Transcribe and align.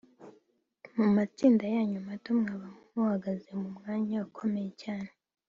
mu 0.97 1.07
matsinda 1.15 1.65
yanyu 1.75 1.97
mato 2.07 2.29
mwaba 2.39 2.69
muhagaze 2.93 3.49
mu 3.61 3.69
mwanya 3.75 4.15
ukomeye 4.29 4.69
cyane 4.83 5.09